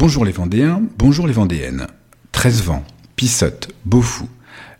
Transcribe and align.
Bonjour 0.00 0.24
les 0.24 0.32
Vendéens, 0.32 0.80
bonjour 0.96 1.26
les 1.26 1.34
Vendéennes. 1.34 1.86
Treize-Vents, 2.32 2.86
Pissotte, 3.16 3.68
Beaufou. 3.84 4.30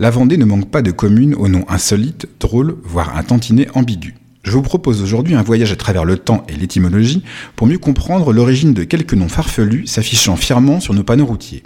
La 0.00 0.10
Vendée 0.10 0.36
ne 0.36 0.44
manque 0.44 0.72
pas 0.72 0.82
de 0.82 0.90
communes 0.90 1.36
au 1.36 1.46
nom 1.46 1.64
insolite, 1.68 2.26
drôle, 2.40 2.74
voire 2.82 3.16
un 3.16 3.22
tantinet 3.22 3.68
ambigu. 3.74 4.16
Je 4.42 4.50
vous 4.50 4.62
propose 4.62 5.02
aujourd'hui 5.02 5.36
un 5.36 5.42
voyage 5.44 5.70
à 5.70 5.76
travers 5.76 6.04
le 6.04 6.18
temps 6.18 6.44
et 6.48 6.56
l'étymologie 6.56 7.22
pour 7.54 7.68
mieux 7.68 7.78
comprendre 7.78 8.32
l'origine 8.32 8.74
de 8.74 8.82
quelques 8.82 9.14
noms 9.14 9.28
farfelus 9.28 9.86
s'affichant 9.86 10.34
fièrement 10.34 10.80
sur 10.80 10.94
nos 10.94 11.04
panneaux 11.04 11.26
routiers. 11.26 11.62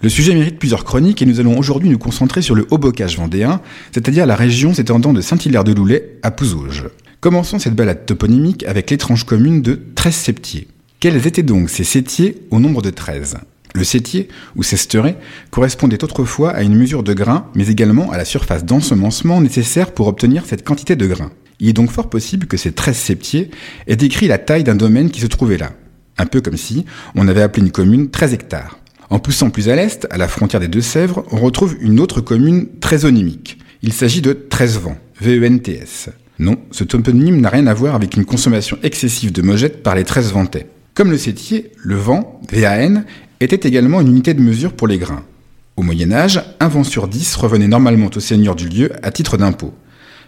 Le 0.00 0.08
sujet 0.08 0.32
mérite 0.32 0.60
plusieurs 0.60 0.84
chroniques 0.84 1.20
et 1.20 1.26
nous 1.26 1.40
allons 1.40 1.58
aujourd'hui 1.58 1.90
nous 1.90 1.98
concentrer 1.98 2.42
sur 2.42 2.54
le 2.54 2.68
haut-bocage 2.70 3.16
vendéen, 3.16 3.60
c'est-à-dire 3.90 4.24
la 4.24 4.36
région 4.36 4.72
s'étendant 4.72 5.12
de 5.12 5.20
Saint-Hilaire-de-Loulay 5.20 6.20
à 6.22 6.30
Pouzauges. 6.30 6.84
Commençons 7.18 7.58
cette 7.58 7.74
balade 7.74 8.06
toponymique 8.06 8.62
avec 8.68 8.88
l'étrange 8.88 9.24
commune 9.24 9.62
de 9.62 9.80
Treize-Septiers. 9.96 10.68
Quels 11.02 11.26
étaient 11.26 11.42
donc 11.42 11.68
ces 11.68 11.82
sétiers 11.82 12.46
au 12.52 12.60
nombre 12.60 12.80
de 12.80 12.90
13 12.90 13.38
Le 13.74 13.82
sétier, 13.82 14.28
ou 14.54 14.62
sesteret, 14.62 15.16
correspondait 15.50 16.04
autrefois 16.04 16.50
à 16.50 16.62
une 16.62 16.76
mesure 16.76 17.02
de 17.02 17.12
grains, 17.12 17.48
mais 17.56 17.66
également 17.66 18.12
à 18.12 18.16
la 18.16 18.24
surface 18.24 18.64
d'ensemencement 18.64 19.40
nécessaire 19.40 19.90
pour 19.90 20.06
obtenir 20.06 20.44
cette 20.46 20.64
quantité 20.64 20.94
de 20.94 21.08
grains. 21.08 21.32
Il 21.58 21.68
est 21.68 21.72
donc 21.72 21.90
fort 21.90 22.08
possible 22.08 22.46
que 22.46 22.56
ces 22.56 22.70
13 22.70 22.96
septiers 22.96 23.50
aient 23.88 23.96
décrit 23.96 24.28
la 24.28 24.38
taille 24.38 24.62
d'un 24.62 24.76
domaine 24.76 25.10
qui 25.10 25.20
se 25.20 25.26
trouvait 25.26 25.56
là. 25.58 25.72
Un 26.18 26.26
peu 26.26 26.40
comme 26.40 26.56
si 26.56 26.84
on 27.16 27.26
avait 27.26 27.42
appelé 27.42 27.66
une 27.66 27.72
commune 27.72 28.08
13 28.08 28.34
hectares. 28.34 28.78
En 29.10 29.18
poussant 29.18 29.50
plus 29.50 29.70
à 29.70 29.74
l'est, 29.74 30.06
à 30.08 30.18
la 30.18 30.28
frontière 30.28 30.60
des 30.60 30.68
Deux-Sèvres, 30.68 31.24
on 31.32 31.38
retrouve 31.38 31.74
une 31.80 31.98
autre 31.98 32.20
commune 32.20 32.68
très 32.78 33.06
onymique. 33.06 33.58
Il 33.82 33.92
s'agit 33.92 34.22
de 34.22 34.34
Treize-Vents, 34.34 34.98
V-E-N-T-S. 35.20 36.10
Non, 36.38 36.58
ce 36.70 36.84
toponyme 36.84 37.40
n'a 37.40 37.48
rien 37.48 37.66
à 37.66 37.74
voir 37.74 37.96
avec 37.96 38.16
une 38.16 38.24
consommation 38.24 38.78
excessive 38.84 39.32
de 39.32 39.42
mojettes 39.42 39.82
par 39.82 39.96
les 39.96 40.04
13 40.04 40.32
ventais. 40.32 40.68
Comme 40.94 41.10
le 41.10 41.16
sétier, 41.16 41.72
le 41.82 41.96
vent, 41.96 42.38
VAN, 42.52 43.04
était 43.40 43.66
également 43.66 44.02
une 44.02 44.08
unité 44.08 44.34
de 44.34 44.42
mesure 44.42 44.74
pour 44.74 44.86
les 44.86 44.98
grains. 44.98 45.24
Au 45.76 45.82
Moyen 45.82 46.12
Âge, 46.12 46.42
un 46.60 46.68
vent 46.68 46.84
sur 46.84 47.08
dix 47.08 47.34
revenait 47.34 47.66
normalement 47.66 48.10
au 48.14 48.20
seigneur 48.20 48.54
du 48.54 48.68
lieu 48.68 48.92
à 49.02 49.10
titre 49.10 49.38
d'impôt. 49.38 49.72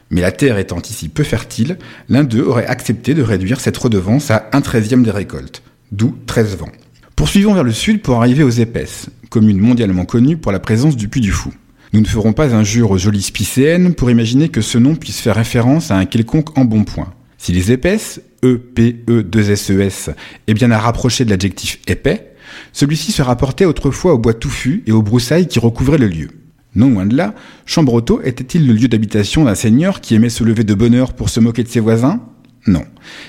Mais 0.09 0.23
la 0.23 0.33
terre 0.33 0.57
étant 0.57 0.81
ici 0.81 1.11
peu 1.11 1.23
fertile, 1.23 1.77
l'un 2.09 2.25
d'eux 2.25 2.43
aurait 2.43 2.67
accepté 2.67 3.13
de 3.13 3.21
réduire 3.21 3.61
cette 3.61 3.77
redevance 3.77 4.31
à 4.31 4.49
un 4.53 4.63
treizième 4.63 5.03
des 5.03 5.11
récoltes, 5.11 5.63
d'où 5.93 6.17
13 6.25 6.57
vents. 6.57 6.73
Poursuivons 7.15 7.53
vers 7.53 7.63
le 7.63 7.73
sud 7.73 8.01
pour 8.01 8.17
arriver 8.17 8.43
aux 8.43 8.49
Épaisses, 8.49 9.11
commune 9.29 9.59
mondialement 9.59 10.07
connue 10.07 10.39
pour 10.39 10.51
la 10.51 10.61
présence 10.61 10.97
du 10.97 11.09
Puy 11.09 11.21
du 11.21 11.31
Fou. 11.31 11.53
Nous 11.93 12.01
ne 12.01 12.07
ferons 12.07 12.33
pas 12.33 12.55
injure 12.55 12.91
aux 12.91 12.99
jolies 12.99 13.21
spicéennes 13.21 13.95
pour 13.95 14.11
imaginer 14.11 14.49
que 14.49 14.63
ce 14.63 14.79
nom 14.79 14.95
puisse 14.95 15.21
faire 15.21 15.37
référence 15.37 15.91
à 15.91 15.97
un 15.97 16.07
quelconque 16.07 16.57
embonpoint. 16.57 17.13
Si 17.45 17.53
les 17.53 17.73
épaisses, 17.73 18.23
E, 18.43 18.57
P, 18.57 19.05
E, 19.07 19.23
2 19.23 19.51
S, 19.51 19.71
E, 19.71 19.79
S, 19.79 20.09
est 20.47 20.55
bien 20.55 20.71
à 20.71 20.79
rapprocher 20.79 21.27
de 21.27 21.31
l'adjectif 21.31 21.79
épais, 21.87 22.33
celui-ci 22.73 23.13
se 23.13 23.21
rapportait 23.21 23.67
autrefois 23.67 24.15
au 24.15 24.19
bois 24.19 24.33
touffu 24.33 24.83
et 24.87 24.93
aux 24.93 25.03
broussailles 25.03 25.47
qui 25.47 25.59
recouvraient 25.59 25.99
le 25.99 26.07
lieu. 26.07 26.31
Non 26.75 26.89
loin 26.89 27.05
de 27.05 27.15
là, 27.15 27.35
Chambretot 27.67 28.23
était-il 28.25 28.67
le 28.67 28.73
lieu 28.73 28.89
d'habitation 28.89 29.45
d'un 29.45 29.55
seigneur 29.55 30.01
qui 30.01 30.15
aimait 30.15 30.31
se 30.31 30.43
lever 30.43 30.65
de 30.65 30.73
bonne 30.73 30.95
heure 30.95 31.13
pour 31.13 31.29
se 31.29 31.39
moquer 31.39 31.63
de 31.63 31.69
ses 31.69 31.81
voisins? 31.81 32.23
Non. 32.67 32.85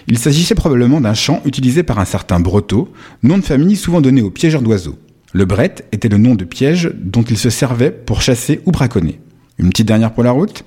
Il 0.07 0.17
s'agissait 0.17 0.55
probablement 0.55 1.01
d'un 1.01 1.13
champ 1.13 1.41
utilisé 1.43 1.83
par 1.83 1.99
un 1.99 2.05
certain 2.05 2.39
Bretot, 2.39 2.93
nom 3.21 3.37
de 3.37 3.43
famille 3.43 3.75
souvent 3.75 3.99
donné 3.99 4.21
aux 4.21 4.31
piégeurs 4.31 4.61
d'oiseaux. 4.61 4.97
Le 5.33 5.43
bret 5.43 5.75
était 5.91 6.07
le 6.07 6.19
nom 6.19 6.35
de 6.35 6.45
piège 6.45 6.89
dont 6.95 7.23
il 7.23 7.37
se 7.37 7.49
servait 7.49 7.91
pour 7.91 8.21
chasser 8.21 8.61
ou 8.65 8.71
braconner. 8.71 9.19
Une 9.57 9.71
petite 9.71 9.89
dernière 9.89 10.13
pour 10.13 10.23
la 10.23 10.31
route? 10.31 10.63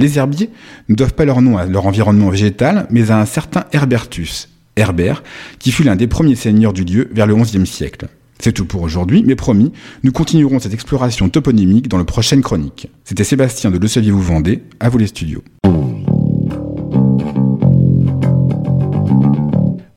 Les 0.00 0.18
herbiers 0.18 0.50
ne 0.88 0.94
doivent 0.94 1.14
pas 1.14 1.24
leur 1.24 1.42
nom 1.42 1.58
à 1.58 1.66
leur 1.66 1.86
environnement 1.86 2.30
végétal, 2.30 2.86
mais 2.90 3.10
à 3.10 3.20
un 3.20 3.26
certain 3.26 3.64
Herbertus, 3.72 4.48
Herbert, 4.76 5.22
qui 5.58 5.70
fut 5.70 5.84
l'un 5.84 5.96
des 5.96 6.06
premiers 6.06 6.34
seigneurs 6.34 6.72
du 6.72 6.84
lieu 6.84 7.08
vers 7.12 7.26
le 7.26 7.34
XIe 7.36 7.66
siècle. 7.66 8.08
C'est 8.40 8.52
tout 8.52 8.64
pour 8.64 8.82
aujourd'hui, 8.82 9.22
mais 9.26 9.36
promis, 9.36 9.70
nous 10.02 10.12
continuerons 10.12 10.58
cette 10.58 10.72
exploration 10.72 11.28
toponymique 11.28 11.88
dans 11.88 11.98
le 11.98 12.04
prochaine 12.04 12.40
chronique. 12.40 12.88
C'était 13.04 13.24
Sébastien 13.24 13.70
de 13.70 13.78
Le 13.78 13.86
Saviez-vous 13.86 14.24
à 14.80 14.88
vous 14.88 14.98
les 14.98 15.06
studios. 15.06 15.44